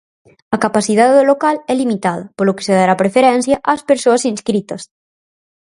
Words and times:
A 0.55 0.57
capacidad 0.65 1.07
do 1.13 1.23
local 1.31 1.55
é 1.71 1.73
limitada 1.81 2.23
polo 2.37 2.55
que 2.55 2.65
se 2.67 2.77
dará 2.79 2.93
preferencia 3.03 3.55
as 3.73 3.81
persoas 3.89 4.25
inscritas. 4.33 4.81